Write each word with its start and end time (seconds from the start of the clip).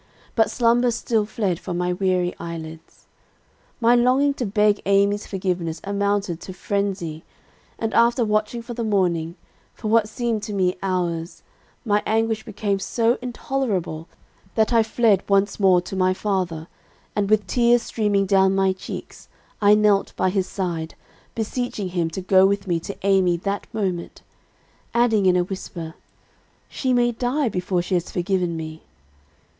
But 0.33 0.49
slumber 0.49 0.89
still 0.89 1.27
fled 1.27 1.59
from 1.59 1.77
my 1.77 1.93
weary 1.93 2.33
eyelids. 2.39 3.05
"My 3.79 3.93
longing 3.93 4.33
to 4.33 4.47
beg 4.47 4.81
Amy's 4.87 5.27
forgiveness 5.27 5.79
amounted 5.83 6.41
to 6.41 6.53
frenzy; 6.53 7.23
and 7.77 7.93
after 7.93 8.25
watching 8.25 8.63
for 8.63 8.73
the 8.73 8.83
morning, 8.83 9.35
for 9.75 9.89
what 9.89 10.09
seemed 10.09 10.41
to 10.41 10.53
me 10.53 10.75
hours, 10.81 11.43
my 11.85 12.01
anguish 12.07 12.45
became 12.45 12.79
so 12.79 13.19
intolerable 13.21 14.07
that 14.55 14.73
I 14.73 14.81
fled 14.81 15.21
once 15.29 15.59
more 15.59 15.81
to 15.81 15.95
my 15.95 16.15
father, 16.15 16.67
and 17.15 17.29
with 17.29 17.45
tears 17.45 17.83
streaming 17.83 18.25
down 18.25 18.55
my 18.55 18.73
cheeks, 18.73 19.29
I 19.61 19.75
knelt 19.75 20.13
by 20.15 20.31
his 20.31 20.47
side, 20.47 20.95
beseeching 21.35 21.89
him 21.89 22.09
to 22.09 22.21
go 22.21 22.47
with 22.47 22.65
me 22.65 22.79
to 22.79 22.97
Amy 23.03 23.37
that 23.37 23.71
moment; 23.71 24.23
adding, 24.95 25.27
in 25.27 25.35
a 25.35 25.43
whisper, 25.43 25.93
'She 26.69 26.91
may 26.91 27.11
die 27.11 27.49
before 27.49 27.83
she 27.83 27.93
has 27.93 28.09
forgiven 28.09 28.57
me.' 28.57 28.81